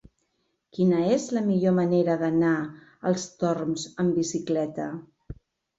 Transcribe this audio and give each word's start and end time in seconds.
Quina 0.77 1.01
és 1.17 1.27
la 1.39 1.43
millor 1.51 1.75
manera 1.81 2.17
d'anar 2.23 2.55
als 3.11 3.29
Torms 3.45 3.87
amb 4.05 4.21
bicicleta? 4.23 4.93